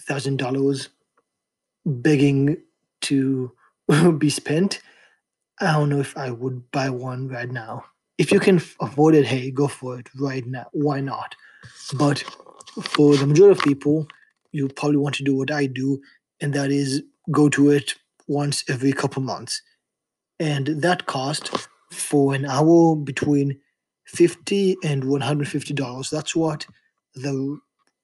thousand 0.02 0.38
dollars 0.38 0.90
begging 1.86 2.58
to 3.02 3.52
be 4.18 4.30
spent, 4.30 4.82
I 5.60 5.74
don't 5.74 5.90
know 5.90 6.00
if 6.00 6.18
I 6.18 6.32
would 6.32 6.70
buy 6.72 6.90
one 6.90 7.28
right 7.28 7.50
now. 7.50 7.86
If 8.18 8.32
you 8.32 8.40
can 8.40 8.62
afford 8.80 9.16
it, 9.16 9.26
hey, 9.26 9.52
go 9.52 9.68
for 9.68 10.00
it 10.00 10.08
right 10.20 10.46
now. 10.46 10.68
Why 10.74 11.02
not? 11.02 11.36
But 11.94 12.24
for 12.82 13.16
the 13.16 13.28
majority 13.28 13.60
of 13.60 13.64
people, 13.66 14.08
you 14.52 14.68
probably 14.70 14.98
want 14.98 15.16
to 15.16 15.24
do 15.24 15.36
what 15.36 15.52
I 15.52 15.66
do, 15.68 16.02
and 16.42 16.54
that 16.54 16.72
is 16.72 17.04
go 17.32 17.50
to 17.50 17.72
it 17.72 17.96
once 18.28 18.64
every 18.70 18.92
couple 18.92 19.22
months. 19.22 19.62
And 20.40 20.68
that 20.82 21.06
cost 21.06 21.68
for 21.92 22.34
an 22.34 22.46
hour 22.46 22.96
between 22.96 23.60
50 24.06 24.78
and 24.84 25.04
150 25.04 25.74
dollars. 25.74 26.10
That's 26.10 26.36
what 26.36 26.66
the 27.16 27.60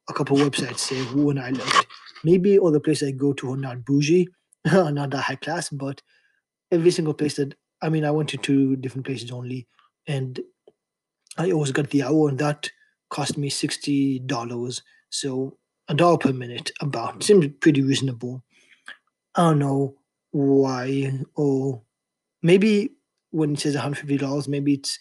a 0.10 0.13
couple 0.13 0.38
websites 0.38 0.79
say 0.79 0.98
who 1.03 1.29
and 1.29 1.39
I 1.39 1.51
looked. 1.51 1.88
Maybe 2.24 2.57
all 2.57 2.72
the 2.72 2.79
places 2.79 3.10
I 3.10 3.12
go 3.12 3.33
to 3.33 3.53
are 3.53 3.57
not 3.57 3.86
bougie, 3.86 4.27
not 4.65 5.10
that 5.12 5.24
high 5.24 5.36
class, 5.36 5.69
but 5.69 6.01
every 6.72 6.91
single 6.91 7.13
place 7.13 7.36
that 7.36 7.53
I 7.81 7.89
mean 7.89 8.05
I 8.05 8.12
went 8.12 8.29
to 8.29 8.38
two 8.38 8.75
different 8.77 9.05
places 9.05 9.31
only 9.31 9.67
and 10.07 10.39
I 11.38 11.51
always 11.51 11.72
got 11.72 11.89
the 11.89 12.03
hour 12.03 12.29
and 12.29 12.39
that 12.39 12.69
cost 13.10 13.38
me 13.38 13.50
sixty 13.50 14.19
dollars. 14.19 14.81
So 15.10 15.57
a 15.88 15.93
dollar 15.93 16.17
per 16.17 16.33
minute 16.33 16.72
about 16.81 17.24
seems 17.24 17.48
pretty 17.60 17.81
reasonable. 17.81 18.43
I 19.36 19.50
don't 19.50 19.60
know 19.60 19.95
why, 20.31 21.12
or 21.36 21.81
maybe 22.41 22.89
when 23.31 23.53
it 23.53 23.60
says 23.60 23.75
$150, 23.75 24.48
maybe 24.48 24.74
it's 24.75 25.00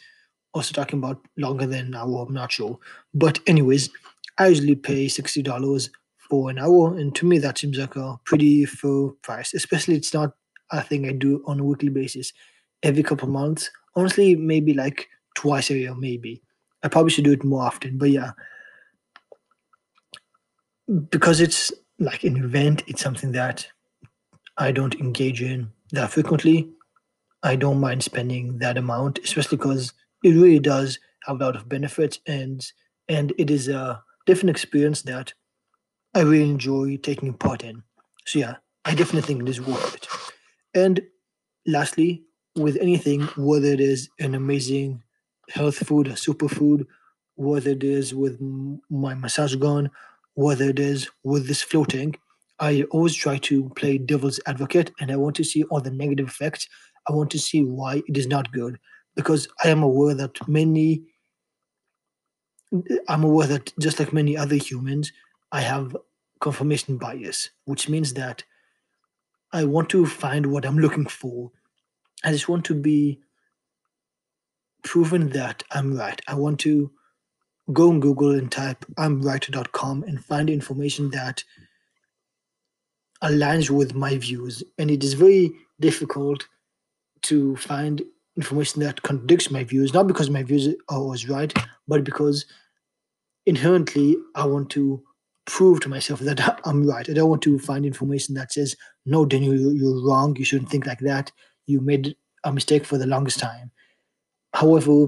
also 0.54 0.72
talking 0.72 0.98
about 0.98 1.20
longer 1.36 1.66
than 1.66 1.86
an 1.86 1.94
hour. 1.94 2.24
I'm 2.26 2.34
not 2.34 2.52
sure. 2.52 2.78
But, 3.14 3.40
anyways, 3.46 3.90
I 4.38 4.48
usually 4.48 4.74
pay 4.74 5.06
$60 5.06 5.90
for 6.28 6.50
an 6.50 6.58
hour, 6.58 6.96
and 6.96 7.14
to 7.16 7.26
me, 7.26 7.38
that 7.38 7.58
seems 7.58 7.78
like 7.78 7.96
a 7.96 8.18
pretty 8.24 8.64
fair 8.64 9.08
price, 9.22 9.54
especially 9.54 9.96
it's 9.96 10.14
not 10.14 10.32
a 10.70 10.82
thing 10.82 11.06
I 11.06 11.12
do 11.12 11.42
on 11.46 11.60
a 11.60 11.64
weekly 11.64 11.90
basis. 11.90 12.32
Every 12.82 13.02
couple 13.02 13.28
months, 13.28 13.70
honestly, 13.94 14.34
maybe 14.36 14.72
like 14.74 15.08
twice 15.36 15.70
a 15.70 15.74
year, 15.74 15.94
maybe. 15.94 16.42
I 16.82 16.88
probably 16.88 17.10
should 17.10 17.24
do 17.24 17.32
it 17.32 17.44
more 17.44 17.62
often, 17.62 17.98
but 17.98 18.10
yeah. 18.10 18.32
Because 21.10 21.40
it's 21.40 21.72
like 21.98 22.24
an 22.24 22.36
event, 22.36 22.82
it's 22.86 23.02
something 23.02 23.32
that 23.32 23.66
I 24.58 24.72
don't 24.72 24.94
engage 24.96 25.42
in 25.42 25.70
that 25.92 26.10
frequently. 26.10 26.68
I 27.42 27.56
don't 27.56 27.80
mind 27.80 28.02
spending 28.02 28.58
that 28.58 28.78
amount, 28.78 29.18
especially 29.18 29.58
because 29.58 29.92
it 30.22 30.30
really 30.30 30.58
does 30.58 30.98
have 31.26 31.40
a 31.40 31.44
lot 31.44 31.56
of 31.56 31.68
benefits 31.68 32.18
and 32.26 32.64
and 33.08 33.32
it 33.36 33.50
is 33.50 33.68
a 33.68 34.02
different 34.26 34.50
experience 34.50 35.02
that 35.02 35.34
I 36.14 36.20
really 36.20 36.50
enjoy 36.50 36.96
taking 36.96 37.32
part 37.34 37.62
in. 37.64 37.82
So 38.26 38.38
yeah, 38.38 38.56
I 38.84 38.94
definitely 38.94 39.22
think 39.22 39.42
it 39.42 39.48
is 39.48 39.60
worth 39.60 39.94
it. 39.94 40.08
And 40.74 41.00
lastly, 41.66 42.24
with 42.56 42.76
anything, 42.80 43.22
whether 43.36 43.68
it 43.68 43.80
is 43.80 44.08
an 44.18 44.34
amazing 44.34 45.02
health 45.50 45.86
food, 45.86 46.08
a 46.08 46.12
superfood, 46.12 46.86
whether 47.36 47.70
it 47.70 47.82
is 47.82 48.14
with 48.14 48.38
my 48.90 49.14
massage 49.14 49.54
gun, 49.56 49.90
whether 50.34 50.64
it 50.64 50.78
is 50.78 51.08
with 51.24 51.46
this 51.46 51.62
floating, 51.62 52.14
I 52.58 52.84
always 52.90 53.14
try 53.14 53.38
to 53.38 53.70
play 53.70 53.98
devil's 53.98 54.40
advocate 54.46 54.92
and 55.00 55.10
I 55.10 55.16
want 55.16 55.36
to 55.36 55.44
see 55.44 55.64
all 55.64 55.80
the 55.80 55.90
negative 55.90 56.28
effects. 56.28 56.68
I 57.08 57.12
want 57.12 57.30
to 57.32 57.38
see 57.38 57.64
why 57.64 58.02
it 58.06 58.16
is 58.16 58.26
not 58.26 58.52
good 58.52 58.78
because 59.16 59.48
I 59.64 59.68
am 59.68 59.82
aware 59.82 60.14
that 60.14 60.46
many, 60.48 61.02
I'm 63.08 63.24
aware 63.24 63.46
that 63.46 63.72
just 63.78 63.98
like 63.98 64.12
many 64.12 64.36
other 64.36 64.56
humans, 64.56 65.12
I 65.50 65.60
have 65.60 65.96
confirmation 66.40 66.96
bias, 66.96 67.50
which 67.64 67.88
means 67.88 68.14
that 68.14 68.44
I 69.52 69.64
want 69.64 69.90
to 69.90 70.06
find 70.06 70.46
what 70.46 70.64
I'm 70.64 70.78
looking 70.78 71.06
for. 71.06 71.50
I 72.24 72.32
just 72.32 72.48
want 72.48 72.64
to 72.66 72.74
be 72.74 73.20
proven 74.82 75.30
that 75.30 75.62
I'm 75.70 75.96
right. 75.96 76.20
I 76.26 76.34
want 76.34 76.58
to 76.60 76.90
go 77.72 77.90
on 77.90 78.00
Google 78.00 78.30
and 78.32 78.50
type 78.50 78.84
I'm 78.98 79.22
right.com 79.22 80.02
and 80.04 80.24
find 80.24 80.50
information 80.50 81.10
that 81.10 81.44
aligns 83.22 83.70
with 83.70 83.94
my 83.94 84.18
views 84.18 84.64
and 84.78 84.90
it 84.90 85.04
is 85.04 85.14
very 85.14 85.52
difficult 85.78 86.48
to 87.22 87.54
find 87.56 88.02
information 88.36 88.82
that 88.82 89.02
contradicts 89.02 89.50
my 89.50 89.62
views, 89.62 89.94
not 89.94 90.06
because 90.06 90.28
my 90.28 90.42
views 90.42 90.66
are 90.68 90.74
always 90.88 91.28
right, 91.28 91.56
but 91.86 92.02
because 92.02 92.46
inherently 93.46 94.16
I 94.34 94.46
want 94.46 94.70
to 94.70 95.02
prove 95.44 95.80
to 95.80 95.88
myself 95.88 96.20
that 96.20 96.60
I'm 96.64 96.86
right. 96.86 97.08
I 97.08 97.12
don't 97.12 97.30
want 97.30 97.42
to 97.42 97.58
find 97.58 97.84
information 97.84 98.34
that 98.34 98.52
says, 98.52 98.76
no, 99.06 99.24
Daniel, 99.24 99.54
you're, 99.54 100.06
wrong. 100.06 100.36
You 100.36 100.44
shouldn't 100.44 100.70
think 100.70 100.86
like 100.86 101.00
that. 101.00 101.32
You 101.66 101.80
made 101.80 102.16
a 102.44 102.52
mistake 102.52 102.84
for 102.84 102.98
the 102.98 103.06
longest 103.06 103.38
time. 103.38 103.70
However, 104.54 105.06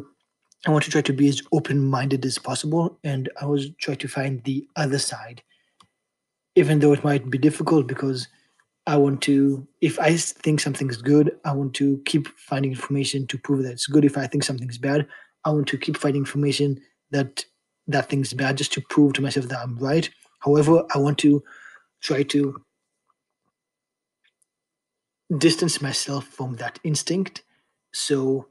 I 0.66 0.70
want 0.70 0.84
to 0.84 0.90
try 0.90 1.02
to 1.02 1.12
be 1.12 1.28
as 1.28 1.42
open 1.52 1.84
minded 1.84 2.24
as 2.24 2.38
possible, 2.38 2.98
and 3.04 3.28
I 3.40 3.46
was 3.46 3.68
try 3.80 3.94
to 3.96 4.08
find 4.08 4.42
the 4.44 4.66
other 4.76 4.98
side, 4.98 5.42
even 6.56 6.78
though 6.78 6.92
it 6.92 7.04
might 7.04 7.28
be 7.28 7.36
difficult 7.36 7.86
because 7.86 8.28
I 8.86 8.96
want 8.96 9.20
to, 9.22 9.66
if 9.82 9.98
I 9.98 10.16
think 10.16 10.60
something's 10.60 10.96
good, 10.96 11.38
I 11.44 11.52
want 11.52 11.74
to 11.74 12.00
keep 12.06 12.28
finding 12.38 12.72
information 12.72 13.26
to 13.26 13.38
prove 13.38 13.62
that 13.64 13.72
it's 13.72 13.86
good. 13.86 14.04
If 14.04 14.16
I 14.16 14.26
think 14.26 14.44
something's 14.44 14.78
bad, 14.78 15.06
I 15.44 15.50
want 15.50 15.66
to 15.68 15.78
keep 15.78 15.98
finding 15.98 16.22
information 16.22 16.80
that 17.10 17.44
that 17.88 18.08
thing's 18.08 18.32
bad 18.32 18.56
just 18.56 18.72
to 18.74 18.80
prove 18.80 19.12
to 19.14 19.22
myself 19.22 19.48
that 19.48 19.60
I'm 19.60 19.76
right. 19.76 20.08
However, 20.40 20.84
I 20.94 20.98
want 20.98 21.18
to 21.18 21.42
try 22.00 22.22
to 22.24 22.62
distance 25.38 25.80
myself 25.80 26.26
from 26.26 26.54
that 26.56 26.78
instinct 26.84 27.42
so 27.92 28.46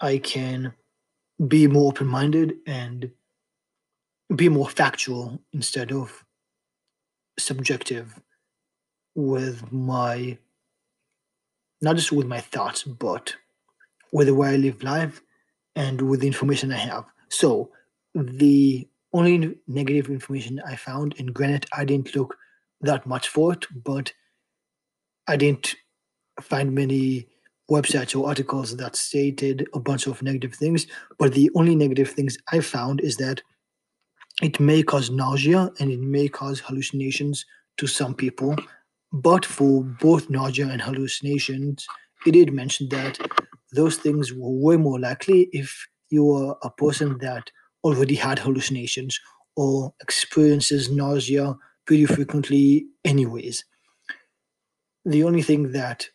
I 0.00 0.18
can 0.18 0.72
be 1.46 1.66
more 1.66 1.88
open 1.88 2.06
minded 2.06 2.56
and 2.66 3.10
be 4.34 4.48
more 4.48 4.68
factual 4.68 5.40
instead 5.52 5.92
of 5.92 6.24
subjective 7.38 8.20
with 9.14 9.70
my 9.72 10.36
not 11.80 11.96
just 11.96 12.12
with 12.12 12.26
my 12.26 12.40
thoughts 12.40 12.82
but 12.82 13.34
with 14.12 14.26
the 14.26 14.34
way 14.34 14.50
I 14.50 14.56
live 14.56 14.82
life 14.82 15.22
and 15.76 16.00
with 16.02 16.20
the 16.20 16.26
information 16.26 16.72
I 16.72 16.78
have. 16.78 17.04
So 17.28 17.70
the 18.26 18.88
only 19.12 19.58
negative 19.66 20.10
information 20.10 20.60
I 20.66 20.76
found, 20.76 21.14
in 21.14 21.26
granted, 21.26 21.66
I 21.72 21.84
didn't 21.84 22.14
look 22.14 22.36
that 22.80 23.06
much 23.06 23.28
for 23.28 23.52
it, 23.52 23.66
but 23.84 24.12
I 25.26 25.36
didn't 25.36 25.74
find 26.40 26.74
many 26.74 27.28
websites 27.70 28.18
or 28.18 28.26
articles 28.26 28.76
that 28.76 28.96
stated 28.96 29.66
a 29.74 29.80
bunch 29.80 30.06
of 30.06 30.22
negative 30.22 30.54
things. 30.54 30.86
But 31.18 31.34
the 31.34 31.50
only 31.54 31.74
negative 31.74 32.10
things 32.10 32.38
I 32.52 32.60
found 32.60 33.00
is 33.00 33.16
that 33.16 33.42
it 34.42 34.60
may 34.60 34.82
cause 34.82 35.10
nausea 35.10 35.70
and 35.78 35.90
it 35.90 36.00
may 36.00 36.28
cause 36.28 36.60
hallucinations 36.60 37.44
to 37.78 37.86
some 37.86 38.14
people. 38.14 38.56
But 39.12 39.44
for 39.44 39.84
both 39.84 40.30
nausea 40.30 40.68
and 40.68 40.80
hallucinations, 40.80 41.86
it 42.26 42.32
did 42.32 42.52
mention 42.52 42.88
that 42.90 43.18
those 43.72 43.96
things 43.96 44.32
were 44.32 44.50
way 44.50 44.76
more 44.76 44.98
likely 44.98 45.48
if 45.52 45.86
you 46.10 46.30
are 46.32 46.56
a 46.62 46.70
person 46.70 47.18
that 47.18 47.50
already 47.84 48.14
had 48.14 48.38
hallucinations 48.38 49.20
or 49.56 49.92
experiences 50.00 50.90
nausea 50.90 51.56
pretty 51.86 52.06
frequently, 52.06 52.86
anyways. 53.04 53.64
The 55.04 55.24
only 55.24 55.42
thing 55.42 55.72
that 55.72 56.08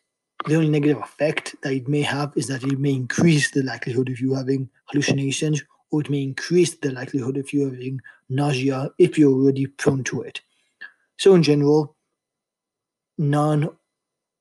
the 0.48 0.56
only 0.56 0.70
negative 0.70 0.98
effect 0.98 1.56
that 1.64 1.74
it 1.74 1.88
may 1.88 2.02
have 2.02 2.34
is 2.36 2.48
that 2.48 2.64
it 2.64 2.80
may 2.80 2.92
increase 2.92 3.52
the 3.52 3.64
likelihood 3.64 4.10
of 4.10 4.20
you 4.20 4.34
having 4.34 4.70
hallucinations 4.86 5.64
or 5.92 6.02
it 6.02 6.10
may 6.10 6.22
increase 6.22 6.76
the 6.76 6.92
likelihood 6.92 7.38
of 7.38 7.54
you 7.54 7.66
having 7.70 8.02
nausea 8.30 8.90
if 8.98 9.18
you're 9.18 9.32
already 9.32 9.68
prone 9.68 10.04
to 10.04 10.22
it. 10.22 10.42
So, 11.18 11.36
in 11.36 11.44
general, 11.44 11.96
none 13.18 13.70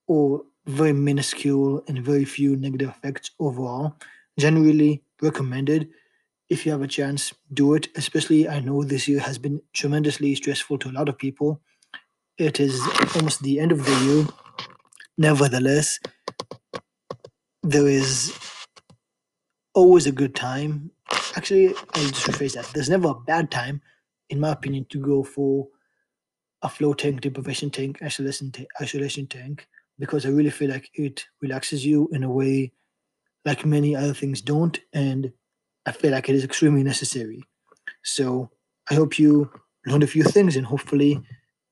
or 0.07 0.43
very 0.67 0.93
minuscule 0.93 1.85
and 1.88 2.05
very 2.05 2.25
few 2.25 2.57
negative 2.57 2.91
effects 2.91 3.31
overall. 3.38 3.97
Generally 4.38 5.02
recommended 5.21 5.91
if 6.52 6.66
you 6.66 6.72
have 6.72 6.83
a 6.83 6.87
chance, 6.87 7.33
do 7.50 7.72
it. 7.72 7.88
Especially, 7.96 8.46
I 8.46 8.61
know 8.61 8.85
this 8.85 9.09
year 9.09 9.20
has 9.20 9.38
been 9.38 9.62
tremendously 9.72 10.35
stressful 10.35 10.77
to 10.81 10.90
a 10.90 10.92
lot 10.92 11.09
of 11.09 11.16
people. 11.16 11.62
It 12.37 12.61
is 12.61 12.79
almost 13.16 13.42
the 13.42 13.59
end 13.59 13.72
of 13.72 13.87
the 13.87 13.96
year. 14.05 14.27
Nevertheless, 15.16 15.98
there 17.62 17.88
is 17.88 18.38
always 19.72 20.07
a 20.07 20.12
good 20.12 20.35
time. 20.35 20.90
Actually, 21.37 21.68
I'll 21.68 22.12
just 22.12 22.27
rephrase 22.27 22.53
that. 22.53 22.70
There's 22.74 22.90
never 22.90 23.09
a 23.09 23.14
bad 23.14 23.50
time, 23.50 23.81
in 24.29 24.38
my 24.38 24.53
opinion, 24.53 24.85
to 24.90 24.98
go 24.98 25.24
for 25.24 25.68
a 26.61 26.68
float 26.68 26.98
tank, 26.98 27.22
deprivation 27.22 27.70
tank, 27.70 28.03
isolation, 28.03 28.53
tank, 28.53 28.68
isolation 28.79 29.27
tank, 29.27 29.66
because 29.98 30.27
I 30.27 30.29
really 30.29 30.50
feel 30.50 30.68
like 30.68 30.90
it 30.92 31.24
relaxes 31.40 31.87
you 31.87 32.11
in 32.12 32.22
a 32.22 32.31
way 32.31 32.72
like 33.46 33.64
many 33.64 33.96
other 33.96 34.12
things 34.12 34.42
don't. 34.42 34.79
And 34.92 35.33
I 35.87 35.92
feel 35.92 36.12
like 36.12 36.29
it 36.29 36.35
is 36.35 36.45
extremely 36.45 36.83
necessary. 36.83 37.45
So 38.03 38.51
I 38.90 38.95
hope 38.95 39.18
you 39.18 39.51
learned 39.87 40.03
a 40.03 40.09
few 40.09 40.23
things 40.23 40.57
and 40.57 40.66
hopefully 40.66 41.23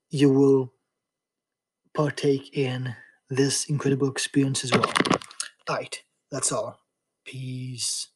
you 0.09 0.31
will 0.31 0.73
partake 1.93 2.55
in 2.57 2.95
this 3.29 3.65
incredible 3.65 4.09
experience 4.09 4.63
as 4.63 4.71
well. 4.71 4.91
All 5.69 5.75
right, 5.77 6.01
that's 6.31 6.51
all. 6.51 6.79
Peace. 7.25 8.10